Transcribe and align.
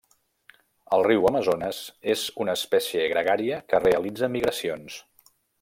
Al 0.97 1.05
riu 1.07 1.27
Amazones, 1.31 1.83
és 2.15 2.25
una 2.45 2.57
espècie 2.61 3.07
gregària 3.15 3.63
que 3.71 3.85
realitza 3.87 4.35
migracions. 4.41 4.99